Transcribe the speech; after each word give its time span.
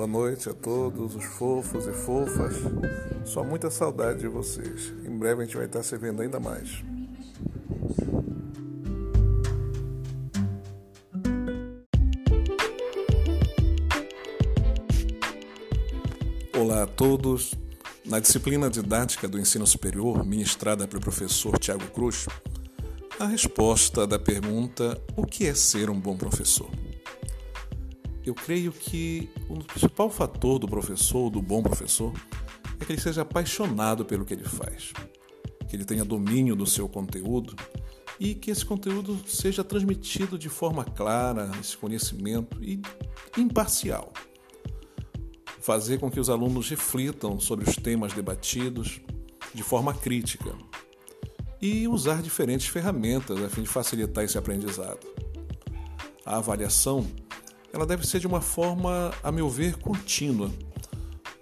Boa 0.00 0.08
noite 0.08 0.48
a 0.48 0.54
todos 0.54 1.14
os 1.14 1.24
fofos 1.26 1.86
e 1.86 1.92
fofas. 1.92 2.54
Só 3.22 3.44
muita 3.44 3.70
saudade 3.70 4.20
de 4.20 4.28
vocês. 4.28 4.94
Em 5.04 5.14
breve 5.14 5.42
a 5.42 5.44
gente 5.44 5.58
vai 5.58 5.66
estar 5.66 5.82
se 5.82 5.94
vendo 5.98 6.22
ainda 6.22 6.40
mais. 6.40 6.82
Olá 16.58 16.84
a 16.84 16.86
todos. 16.86 17.54
Na 18.02 18.20
disciplina 18.20 18.70
didática 18.70 19.28
do 19.28 19.38
ensino 19.38 19.66
superior, 19.66 20.24
ministrada 20.24 20.88
pelo 20.88 21.02
professor 21.02 21.58
Tiago 21.58 21.86
Cruz, 21.88 22.26
a 23.18 23.26
resposta 23.26 24.06
da 24.06 24.18
pergunta: 24.18 24.98
o 25.14 25.26
que 25.26 25.46
é 25.46 25.52
ser 25.52 25.90
um 25.90 26.00
bom 26.00 26.16
professor? 26.16 26.70
Eu 28.30 28.34
creio 28.36 28.70
que 28.70 29.28
o 29.48 29.58
principal 29.58 30.08
fator 30.08 30.60
do 30.60 30.68
professor, 30.68 31.28
do 31.30 31.42
bom 31.42 31.60
professor, 31.60 32.14
é 32.80 32.84
que 32.84 32.92
ele 32.92 33.00
seja 33.00 33.22
apaixonado 33.22 34.04
pelo 34.04 34.24
que 34.24 34.32
ele 34.32 34.44
faz, 34.44 34.92
que 35.68 35.74
ele 35.74 35.84
tenha 35.84 36.04
domínio 36.04 36.54
do 36.54 36.64
seu 36.64 36.88
conteúdo 36.88 37.56
e 38.20 38.36
que 38.36 38.52
esse 38.52 38.64
conteúdo 38.64 39.18
seja 39.26 39.64
transmitido 39.64 40.38
de 40.38 40.48
forma 40.48 40.84
clara, 40.84 41.50
esse 41.60 41.76
conhecimento 41.76 42.62
e 42.62 42.80
imparcial. 43.36 44.12
Fazer 45.58 45.98
com 45.98 46.08
que 46.08 46.20
os 46.20 46.30
alunos 46.30 46.70
reflitam 46.70 47.40
sobre 47.40 47.68
os 47.68 47.74
temas 47.74 48.12
debatidos 48.12 49.00
de 49.52 49.64
forma 49.64 49.92
crítica 49.92 50.56
e 51.60 51.88
usar 51.88 52.22
diferentes 52.22 52.68
ferramentas 52.68 53.42
a 53.42 53.48
fim 53.48 53.62
de 53.62 53.68
facilitar 53.68 54.22
esse 54.22 54.38
aprendizado. 54.38 55.04
A 56.24 56.36
avaliação 56.36 57.04
ela 57.72 57.86
deve 57.86 58.06
ser 58.06 58.20
de 58.20 58.26
uma 58.26 58.40
forma, 58.40 59.12
a 59.22 59.30
meu 59.30 59.48
ver, 59.48 59.76
contínua, 59.76 60.50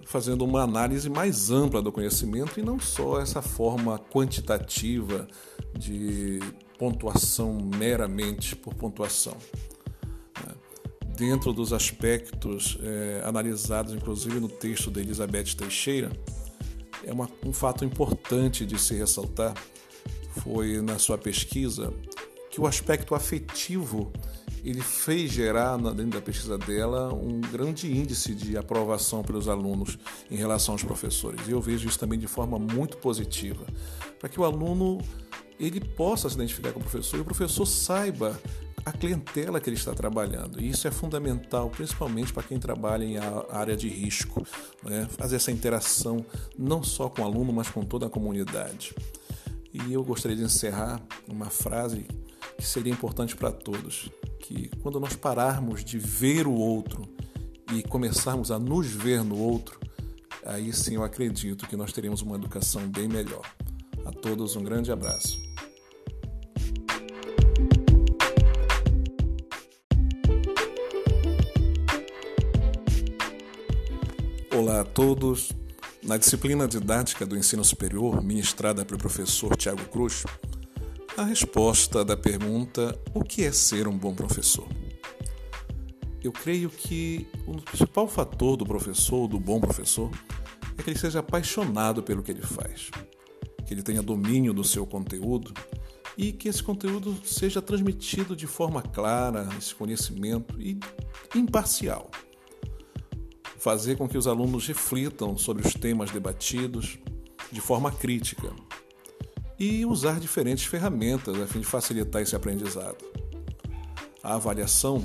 fazendo 0.05 0.45
uma 0.45 0.63
análise 0.63 1.09
mais 1.11 1.51
ampla 1.51 1.83
do 1.83 1.93
conhecimento 1.93 2.59
e 2.59 2.63
não 2.63 2.79
só 2.79 3.21
essa 3.21 3.43
forma 3.43 3.99
quantitativa 3.99 5.29
de 5.79 6.41
pontuação 6.79 7.59
meramente 7.59 8.57
por 8.57 8.75
pontuação. 8.75 9.37
Né? 10.47 10.55
Dentro 11.17 11.53
dos 11.53 11.73
aspectos 11.73 12.79
é, 12.83 13.23
analisados, 13.25 13.93
inclusive 13.93 14.41
no 14.41 14.49
texto 14.49 14.91
de 14.91 15.01
Elizabeth 15.01 15.55
Teixeira, 15.57 16.11
é 17.05 17.13
uma, 17.13 17.29
um 17.45 17.53
fato 17.53 17.85
importante 17.85 18.65
de 18.65 18.79
se 18.79 18.95
ressaltar 18.95 19.55
foi 20.39 20.81
na 20.81 20.99
sua 20.99 21.19
pesquisa 21.19 21.93
que 22.51 22.61
o 22.61 22.67
aspecto 22.67 23.15
afetivo 23.15 24.13
ele 24.65 24.81
fez 24.81 25.31
gerar, 25.31 25.77
dentro 25.77 26.13
da 26.13 26.21
pesquisa 26.21 26.59
dela, 26.59 27.13
um 27.13 27.41
grande 27.41 27.91
índice 27.91 28.35
de 28.35 28.57
aprovação 28.57 29.23
pelos 29.23 29.49
alunos 29.49 29.99
em 30.31 30.37
relação 30.37 30.75
aos 30.75 30.83
professores. 30.83 31.47
E 31.47 31.51
eu 31.51 31.61
vejo 31.61 31.89
isso 31.89 31.99
também 31.99 32.19
de 32.19 32.27
forma 32.27 32.59
muito 32.59 32.97
positiva, 32.99 33.67
para 34.19 34.29
que 34.29 34.41
o 34.41 34.45
aluno 34.45 34.99
ele 35.59 35.81
possa 35.81 36.29
se 36.29 36.37
identificar 36.37 36.73
com 36.73 36.81
o 36.81 36.83
professor 36.83 37.17
e 37.17 37.21
o 37.21 37.25
professor 37.25 37.67
saiba 37.67 38.39
a 38.85 38.93
clientela 38.93 39.61
que 39.61 39.69
ele 39.69 39.77
está 39.77 39.93
trabalhando. 39.93 40.61
E 40.61 40.71
isso 40.71 40.87
é 40.89 40.91
fundamental, 40.91 41.69
principalmente 41.69 42.33
para 42.33 42.43
quem 42.43 42.59
trabalha 42.59 43.05
em 43.05 43.17
área 43.51 43.77
de 43.77 43.89
risco, 43.89 44.47
né? 44.83 45.07
fazer 45.11 45.37
essa 45.37 45.51
interação 45.51 46.25
não 46.57 46.83
só 46.83 47.09
com 47.09 47.23
o 47.23 47.25
aluno, 47.25 47.53
mas 47.53 47.69
com 47.69 47.85
toda 47.85 48.07
a 48.07 48.11
comunidade. 48.11 48.95
E 49.73 49.93
eu 49.93 50.03
gostaria 50.03 50.37
de 50.37 50.43
encerrar 50.43 51.01
uma 51.29 51.51
frase 51.51 52.07
que 52.59 52.67
seria 52.67 52.93
importante 52.93 53.37
para 53.37 53.53
todos 53.53 54.11
que 54.41 54.69
quando 54.83 54.99
nós 54.99 55.15
pararmos 55.15 55.85
de 55.85 55.97
ver 55.97 56.45
o 56.47 56.53
outro 56.53 57.09
e 57.73 57.83
começarmos 57.85 58.51
a 58.51 58.59
nos 58.59 58.89
ver 58.89 59.23
no 59.23 59.39
outro, 59.39 59.79
aí 60.45 60.73
sim 60.73 60.97
eu 60.97 61.05
acredito 61.05 61.69
que 61.69 61.77
nós 61.77 61.93
teremos 61.93 62.21
uma 62.21 62.35
educação 62.35 62.83
bem 62.89 63.07
melhor. 63.07 63.45
A 64.05 64.11
todos 64.11 64.57
um 64.57 64.65
grande 64.65 64.91
abraço. 64.91 65.39
Olá 74.53 74.81
a 74.81 74.85
todos. 74.85 75.53
Na 76.03 76.17
disciplina 76.17 76.67
didática 76.67 77.25
do 77.27 77.37
ensino 77.37 77.63
superior, 77.63 78.23
ministrada 78.23 78.85
pelo 78.85 78.99
professor 78.99 79.55
Tiago 79.57 79.85
Cruz, 79.85 80.25
a 81.19 81.25
resposta 81.25 82.05
da 82.05 82.17
pergunta: 82.17 82.97
o 83.13 83.25
que 83.25 83.45
é 83.45 83.51
ser 83.51 83.89
um 83.89 83.99
bom 83.99 84.15
professor? 84.15 84.69
Eu 86.23 86.31
creio 86.31 86.71
que 86.71 87.27
o 87.45 87.61
principal 87.61 88.07
fator 88.07 88.57
do 88.57 88.65
professor, 88.65 89.27
do 89.27 89.39
bom 89.39 89.61
professor, 89.61 90.11
é 90.79 90.83
que 90.83 90.91
ele 90.91 90.99
seja 90.99 91.19
apaixonado 91.19 92.05
pelo 92.05 92.23
que 92.23 92.31
ele 92.31 92.43
faz, 92.43 92.91
que 93.67 93.75
ele 93.75 93.83
tenha 93.83 94.01
domínio 94.01 94.53
do 94.53 94.63
seu 94.63 94.87
conteúdo 94.87 95.53
e 96.17 96.33
que 96.33 96.49
esse 96.49 96.63
conteúdo 96.63 97.17
seja 97.25 97.61
transmitido 97.61 98.37
de 98.37 98.47
forma 98.47 98.81
clara, 98.81 99.49
esse 99.59 99.75
conhecimento 99.75 100.61
e 100.61 100.79
imparcial. 101.35 102.11
Fazer 103.59 103.97
com 103.97 104.09
que 104.09 104.17
os 104.17 104.29
alunos 104.29 104.69
reflitam 104.69 105.37
sobre 105.37 105.67
os 105.67 105.75
temas 105.75 106.13
debatidos 106.13 106.97
de 107.51 107.61
forma 107.61 107.91
crítica, 107.91 108.53
e 109.59 109.85
usar 109.85 110.21
diferentes 110.21 110.65
ferramentas 110.65 111.41
a 111.41 111.47
fim 111.47 111.61
de 111.61 111.67
facilitar 111.67 112.23
esse 112.23 112.37
aprendizado. 112.37 113.05
A 114.23 114.35
avaliação 114.35 115.05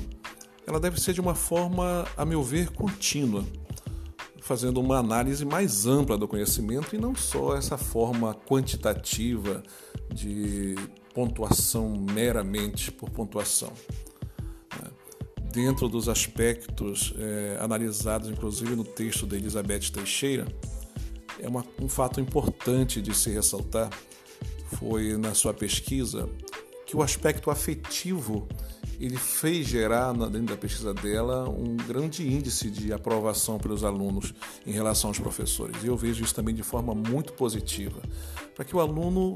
ela 0.66 0.80
deve 0.80 1.00
ser 1.00 1.12
de 1.12 1.20
uma 1.20 1.34
forma, 1.34 2.06
a 2.16 2.24
meu 2.24 2.42
ver, 2.42 2.70
contínua, 2.70 3.44
fazendo 4.40 4.80
uma 4.80 4.98
análise 4.98 5.44
mais 5.44 5.86
ampla 5.86 6.16
do 6.16 6.28
conhecimento 6.28 6.94
e 6.94 6.98
não 6.98 7.14
só 7.14 7.56
essa 7.56 7.76
forma 7.76 8.34
quantitativa 8.34 9.62
de 10.12 10.74
pontuação 11.14 11.90
meramente 11.90 12.90
por 12.90 13.10
pontuação. 13.10 13.72
Né? 14.80 14.90
Dentro 15.52 15.88
dos 15.88 16.08
aspectos 16.08 17.14
é, 17.16 17.58
analisados, 17.60 18.28
inclusive 18.28 18.74
no 18.74 18.84
texto 18.84 19.26
de 19.26 19.36
Elizabeth 19.36 19.90
Teixeira, 19.92 20.46
é 21.40 21.48
uma, 21.48 21.64
um 21.80 21.88
fato 21.88 22.20
importante 22.20 23.02
de 23.02 23.14
se 23.14 23.30
ressaltar 23.30 23.90
foi 24.78 25.16
na 25.16 25.34
sua 25.34 25.52
pesquisa 25.52 26.28
que 26.86 26.96
o 26.96 27.02
aspecto 27.02 27.50
afetivo 27.50 28.46
ele 29.00 29.16
fez 29.16 29.66
gerar, 29.66 30.12
dentro 30.12 30.42
da 30.42 30.56
pesquisa 30.56 30.94
dela, 30.94 31.48
um 31.48 31.76
grande 31.76 32.26
índice 32.26 32.70
de 32.70 32.92
aprovação 32.92 33.58
pelos 33.58 33.82
alunos 33.82 34.32
em 34.66 34.70
relação 34.70 35.10
aos 35.10 35.18
professores. 35.18 35.82
E 35.82 35.88
eu 35.88 35.96
vejo 35.96 36.22
isso 36.22 36.34
também 36.34 36.54
de 36.54 36.62
forma 36.62 36.94
muito 36.94 37.32
positiva, 37.32 38.00
para 38.54 38.64
que 38.64 38.74
o 38.74 38.80
aluno 38.80 39.34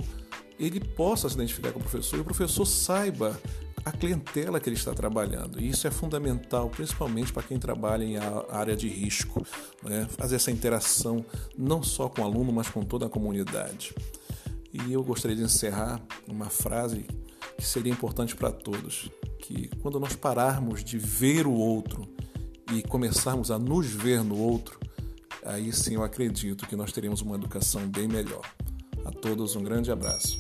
ele 0.59 0.81
possa 0.81 1.29
se 1.29 1.35
identificar 1.35 1.73
com 1.73 1.79
o 1.79 1.83
professor 1.83 2.17
e 2.17 2.21
o 2.21 2.25
professor 2.25 2.65
saiba 2.65 3.39
a 3.85 3.93
clientela 3.93 4.61
que 4.61 4.69
ele 4.69 4.77
está 4.77 4.93
trabalhando. 4.93 5.61
E 5.61 5.69
isso 5.69 5.87
é 5.87 5.91
fundamental, 5.91 6.69
principalmente 6.69 7.33
para 7.33 7.43
quem 7.43 7.59
trabalha 7.59 8.05
em 8.05 8.17
área 8.51 8.77
de 8.77 8.89
risco, 8.89 9.45
né? 9.83 10.07
fazer 10.17 10.37
essa 10.37 10.51
interação 10.51 11.25
não 11.57 11.83
só 11.83 12.09
com 12.09 12.23
o 12.23 12.25
aluno, 12.25 12.53
mas 12.53 12.69
com 12.69 12.83
toda 12.83 13.07
a 13.07 13.09
comunidade. 13.09 13.95
E 14.87 14.93
eu 14.93 15.03
gostaria 15.03 15.37
de 15.37 15.43
encerrar 15.43 16.01
uma 16.27 16.49
frase 16.49 17.05
que 17.57 17.65
seria 17.65 17.93
importante 17.93 18.37
para 18.37 18.53
todos, 18.53 19.11
que 19.41 19.69
quando 19.83 19.99
nós 19.99 20.15
pararmos 20.15 20.85
de 20.85 20.99
ver 20.99 21.47
o 21.47 21.53
outro 21.53 22.07
e 22.73 22.83
começarmos 22.83 23.51
a 23.51 23.59
nos 23.59 23.87
ver 23.87 24.23
no 24.23 24.39
outro, 24.39 24.79
aí 25.45 25.73
sim 25.73 25.95
eu 25.95 26.05
acredito 26.05 26.67
que 26.67 26.77
nós 26.77 26.93
teremos 26.93 27.21
uma 27.23 27.35
educação 27.35 27.89
bem 27.89 28.07
melhor. 28.07 28.45
A 29.05 29.11
todos 29.11 29.57
um 29.57 29.65
grande 29.65 29.91
abraço. 29.91 30.39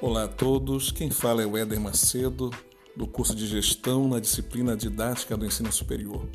Olá 0.00 0.24
a 0.24 0.28
todos, 0.28 0.92
quem 0.92 1.10
fala 1.10 1.42
é 1.42 1.46
o 1.46 1.56
Éder 1.56 1.80
Macedo 1.80 2.50
do 2.96 3.06
curso 3.06 3.34
de 3.34 3.46
Gestão 3.46 4.08
na 4.08 4.18
disciplina 4.18 4.76
Didática 4.76 5.36
do 5.36 5.44
Ensino 5.44 5.70
Superior, 5.70 6.26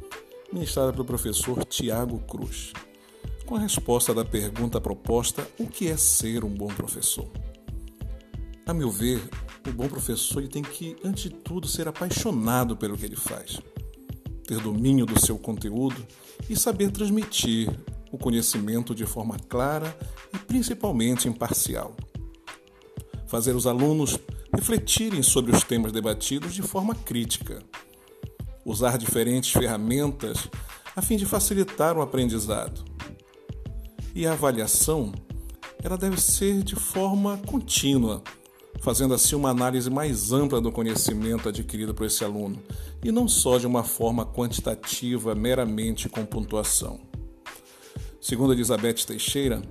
ministrada 0.54 0.94
pelo 0.94 1.04
professor 1.04 1.66
Tiago 1.66 2.20
Cruz. 2.20 2.72
Com 3.46 3.56
a 3.56 3.60
resposta 3.60 4.14
da 4.14 4.24
pergunta 4.24 4.80
proposta: 4.80 5.48
o 5.60 5.66
que 5.66 5.88
é 5.88 5.98
ser 5.98 6.44
um 6.46 6.50
bom 6.50 6.68
professor? 6.68 7.28
A 8.66 8.74
meu 8.74 8.92
ver, 8.92 9.20
o 9.68 9.72
bom 9.72 9.88
professor 9.88 10.48
tem 10.48 10.62
que, 10.62 10.96
antes 11.04 11.24
de 11.24 11.30
tudo, 11.32 11.68
ser 11.68 11.88
apaixonado 11.88 12.78
pelo 12.78 12.96
que 12.96 13.06
ele 13.06 13.16
faz, 13.16 13.60
ter 14.46 14.60
domínio 14.60 15.06
do 15.06 15.20
seu 15.20 15.38
conteúdo 15.38 16.06
e 16.48 16.56
saber 16.56 16.92
transmitir 16.92 17.70
o 18.12 18.18
conhecimento 18.18 18.94
de 18.94 19.06
forma 19.06 19.38
clara 19.50 19.98
e 20.34 20.38
principalmente 20.38 21.28
imparcial. 21.28 21.96
Fazer 23.26 23.56
os 23.56 23.66
alunos 23.66 24.20
refletirem 24.54 25.24
sobre 25.24 25.56
os 25.56 25.64
temas 25.64 25.92
debatidos 25.92 26.54
de 26.54 26.62
forma 26.62 26.94
crítica, 26.94 27.64
usar 28.66 28.98
diferentes 28.98 29.52
ferramentas 29.52 30.48
a 30.96 31.02
fim 31.02 31.16
de 31.16 31.26
facilitar 31.26 31.98
o 31.98 32.02
aprendizado. 32.02 32.84
E 34.14 34.28
a 34.28 34.34
avaliação, 34.34 35.14
ela 35.82 35.98
deve 35.98 36.20
ser 36.20 36.64
de 36.64 36.76
forma 36.76 37.38
contínua, 37.38 38.22
fazendo 38.82 39.14
assim 39.14 39.36
uma 39.36 39.50
análise 39.50 39.90
mais 39.90 40.34
ampla 40.34 40.60
do 40.60 40.72
conhecimento 40.72 41.48
adquirido 41.48 41.94
por 41.94 42.06
esse 42.06 42.24
aluno, 42.26 42.62
e 43.04 43.12
não 43.12 43.28
só 43.28 43.58
de 43.58 43.66
uma 43.66 43.84
forma 43.84 44.26
quantitativa, 44.26 45.34
meramente 45.34 46.10
com 46.10 46.26
pontuação. 46.26 47.00
Segundo 48.20 48.54
Elizabeth 48.54 49.06
Teixeira, 49.08 49.62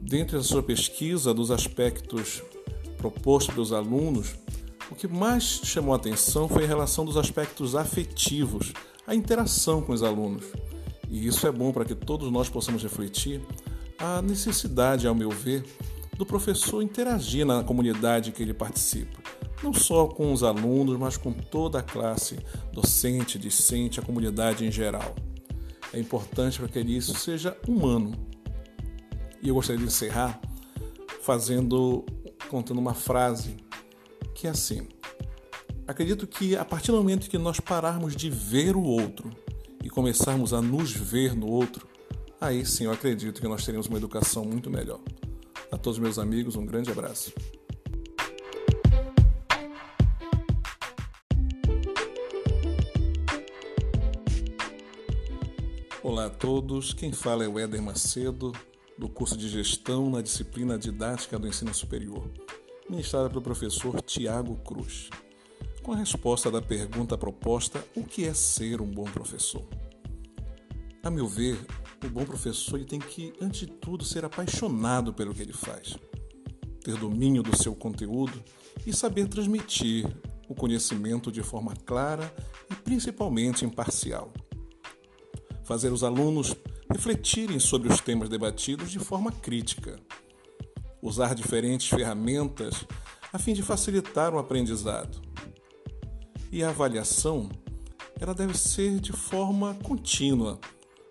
dentre 0.00 0.36
a 0.36 0.42
sua 0.42 0.62
pesquisa 0.62 1.32
dos 1.32 1.50
aspectos 1.50 2.42
propostos 3.10 3.54
pelos 3.54 3.72
alunos, 3.72 4.34
o 4.90 4.94
que 4.94 5.06
mais 5.06 5.60
chamou 5.64 5.92
a 5.92 5.96
atenção 5.96 6.48
foi 6.48 6.64
a 6.64 6.66
relação 6.66 7.04
dos 7.04 7.16
aspectos 7.16 7.74
afetivos, 7.74 8.72
a 9.06 9.14
interação 9.14 9.80
com 9.80 9.92
os 9.92 10.02
alunos. 10.02 10.44
E 11.08 11.26
isso 11.26 11.46
é 11.46 11.52
bom 11.52 11.72
para 11.72 11.84
que 11.84 11.94
todos 11.94 12.30
nós 12.30 12.48
possamos 12.48 12.82
refletir 12.82 13.40
a 13.98 14.20
necessidade, 14.20 15.06
ao 15.06 15.14
meu 15.14 15.30
ver, 15.30 15.64
do 16.16 16.26
professor 16.26 16.82
interagir 16.82 17.46
na 17.46 17.62
comunidade 17.62 18.32
que 18.32 18.42
ele 18.42 18.54
participa, 18.54 19.18
não 19.62 19.72
só 19.72 20.06
com 20.06 20.32
os 20.32 20.42
alunos, 20.42 20.98
mas 20.98 21.16
com 21.16 21.32
toda 21.32 21.78
a 21.78 21.82
classe, 21.82 22.38
docente, 22.72 23.38
discente, 23.38 24.00
a 24.00 24.02
comunidade 24.02 24.64
em 24.64 24.72
geral. 24.72 25.14
É 25.92 26.00
importante 26.00 26.58
para 26.58 26.68
que 26.68 26.80
isso 26.80 27.14
seja 27.14 27.56
humano. 27.68 28.12
E 29.42 29.48
eu 29.48 29.54
gostaria 29.54 29.80
de 29.80 29.86
encerrar 29.86 30.40
fazendo, 31.26 32.04
contando 32.46 32.78
uma 32.78 32.94
frase 32.94 33.56
que 34.34 34.46
é 34.46 34.50
assim: 34.50 34.86
Acredito 35.86 36.26
que 36.26 36.56
a 36.56 36.64
partir 36.64 36.90
do 36.90 36.96
momento 36.96 37.30
que 37.30 37.38
nós 37.38 37.60
pararmos 37.60 38.16
de 38.16 38.28
ver 38.28 38.74
o 38.74 38.82
outro 38.82 39.30
e 39.84 39.88
começarmos 39.88 40.52
a 40.52 40.60
nos 40.60 40.90
ver 40.90 41.34
no 41.34 41.46
outro, 41.46 41.86
aí 42.40 42.66
sim 42.66 42.84
eu 42.84 42.92
acredito 42.92 43.40
que 43.40 43.46
nós 43.46 43.64
teremos 43.64 43.86
uma 43.86 43.96
educação 43.96 44.44
muito 44.44 44.68
melhor. 44.68 45.00
A 45.70 45.76
todos 45.78 45.98
meus 45.98 46.18
amigos, 46.18 46.56
um 46.56 46.66
grande 46.66 46.90
abraço. 46.90 47.32
Olá 56.02 56.26
a 56.26 56.30
todos, 56.30 56.92
quem 56.92 57.12
fala 57.12 57.44
é 57.44 57.48
o 57.48 57.58
Éder 57.58 57.82
Macedo, 57.82 58.52
do 58.98 59.08
curso 59.08 59.36
de 59.36 59.48
Gestão 59.48 60.10
na 60.10 60.22
disciplina 60.22 60.78
Didática 60.78 61.38
do 61.38 61.46
Ensino 61.46 61.74
Superior, 61.74 62.30
ministrada 62.88 63.28
pelo 63.28 63.42
professor 63.42 64.00
Tiago 64.00 64.56
Cruz. 64.56 65.10
Com 65.82 65.92
a 65.92 65.96
resposta 65.96 66.50
da 66.50 66.62
pergunta 66.62 67.16
proposta: 67.18 67.84
o 67.94 68.02
que 68.02 68.24
é 68.24 68.34
ser 68.34 68.80
um 68.80 68.90
bom 68.90 69.04
professor? 69.04 69.66
A 71.02 71.10
meu 71.10 71.28
ver, 71.28 71.58
o 72.04 72.08
bom 72.08 72.24
professor 72.24 72.82
tem 72.84 72.98
que, 72.98 73.32
antes 73.40 73.60
de 73.60 73.66
tudo, 73.66 74.04
ser 74.04 74.24
apaixonado 74.24 75.12
pelo 75.12 75.34
que 75.34 75.42
ele 75.42 75.52
faz, 75.52 75.96
ter 76.82 76.96
domínio 76.96 77.42
do 77.42 77.56
seu 77.56 77.74
conteúdo 77.74 78.42
e 78.86 78.92
saber 78.92 79.28
transmitir 79.28 80.06
o 80.48 80.54
conhecimento 80.54 81.30
de 81.30 81.42
forma 81.42 81.74
clara 81.84 82.34
e 82.70 82.74
principalmente 82.74 83.64
imparcial. 83.64 84.32
Fazer 85.64 85.92
os 85.92 86.02
alunos 86.02 86.56
refletirem 86.90 87.58
sobre 87.58 87.92
os 87.92 88.00
temas 88.00 88.28
debatidos 88.28 88.90
de 88.90 88.98
forma 88.98 89.32
crítica. 89.32 89.98
Usar 91.02 91.34
diferentes 91.34 91.88
ferramentas 91.88 92.84
a 93.32 93.38
fim 93.38 93.52
de 93.52 93.62
facilitar 93.62 94.34
o 94.34 94.38
aprendizado. 94.38 95.20
E 96.50 96.62
a 96.62 96.70
avaliação, 96.70 97.48
ela 98.20 98.34
deve 98.34 98.56
ser 98.56 98.98
de 98.98 99.12
forma 99.12 99.74
contínua, 99.82 100.58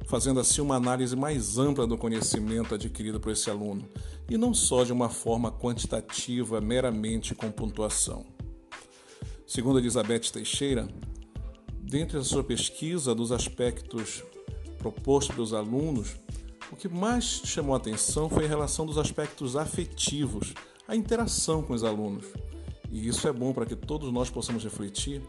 fazendo 0.05 0.39
assim 0.39 0.61
uma 0.61 0.75
análise 0.75 1.15
mais 1.15 1.57
ampla 1.57 1.85
do 1.85 1.97
conhecimento 1.97 2.73
adquirido 2.73 3.19
por 3.19 3.31
esse 3.31 3.49
aluno, 3.49 3.87
e 4.29 4.37
não 4.37 4.53
só 4.53 4.83
de 4.83 4.91
uma 4.91 5.09
forma 5.09 5.51
quantitativa, 5.51 6.59
meramente 6.59 7.35
com 7.35 7.51
pontuação. 7.51 8.25
Segundo 9.45 9.77
Elizabeth 9.77 10.31
Teixeira, 10.33 10.87
dentre 11.79 12.17
a 12.17 12.23
sua 12.23 12.43
pesquisa 12.43 13.13
dos 13.13 13.31
aspectos 13.31 14.23
propostos 14.91 15.33
pelos 15.33 15.53
alunos, 15.53 16.15
o 16.71 16.75
que 16.75 16.87
mais 16.87 17.41
chamou 17.43 17.73
a 17.73 17.77
atenção 17.77 18.29
foi 18.29 18.45
a 18.45 18.47
relação 18.47 18.85
dos 18.85 18.99
aspectos 18.99 19.55
afetivos, 19.55 20.53
a 20.87 20.95
interação 20.95 21.63
com 21.63 21.73
os 21.73 21.83
alunos. 21.83 22.25
E 22.91 23.07
isso 23.07 23.27
é 23.27 23.33
bom 23.33 23.51
para 23.51 23.65
que 23.65 23.75
todos 23.75 24.11
nós 24.11 24.29
possamos 24.29 24.63
refletir 24.63 25.23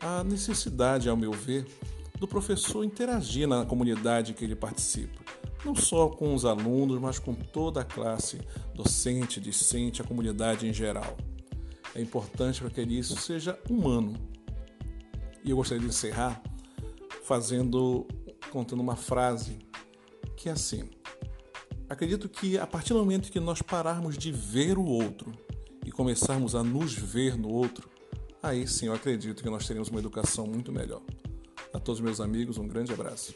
a 0.00 0.24
necessidade, 0.24 1.08
ao 1.08 1.16
meu 1.16 1.30
ver, 1.30 1.66
do 2.18 2.26
professor 2.26 2.82
interagir 2.82 3.46
na 3.46 3.64
comunidade 3.64 4.34
que 4.34 4.44
ele 4.44 4.56
participa, 4.56 5.20
não 5.64 5.76
só 5.76 6.08
com 6.08 6.34
os 6.34 6.44
alunos, 6.44 7.00
mas 7.00 7.20
com 7.20 7.32
toda 7.32 7.82
a 7.82 7.84
classe, 7.84 8.40
docente, 8.74 9.40
discente, 9.40 10.02
a 10.02 10.04
comunidade 10.04 10.66
em 10.66 10.72
geral. 10.72 11.16
É 11.94 12.00
importante 12.00 12.60
para 12.60 12.70
que 12.70 12.82
isso 12.82 13.16
seja 13.16 13.56
humano. 13.70 14.14
E 15.44 15.50
eu 15.50 15.56
gostaria 15.56 15.80
de 15.80 15.88
encerrar 15.88 16.42
fazendo, 17.22 18.06
contando 18.50 18.80
uma 18.80 18.96
frase 18.96 19.58
que 20.36 20.48
é 20.48 20.52
assim: 20.52 20.88
Acredito 21.88 22.28
que 22.28 22.58
a 22.58 22.66
partir 22.66 22.92
do 22.92 22.98
momento 22.98 23.30
que 23.30 23.38
nós 23.38 23.62
pararmos 23.62 24.18
de 24.18 24.32
ver 24.32 24.76
o 24.76 24.84
outro 24.84 25.32
e 25.84 25.92
começarmos 25.92 26.56
a 26.56 26.62
nos 26.64 26.94
ver 26.94 27.38
no 27.38 27.48
outro, 27.48 27.88
aí 28.42 28.66
sim 28.66 28.86
eu 28.86 28.94
acredito 28.94 29.40
que 29.40 29.48
nós 29.48 29.66
teremos 29.66 29.88
uma 29.88 30.00
educação 30.00 30.46
muito 30.46 30.72
melhor. 30.72 31.02
A 31.72 31.78
todos 31.78 32.00
meus 32.00 32.20
amigos, 32.20 32.58
um 32.58 32.66
grande 32.66 32.92
abraço. 32.92 33.34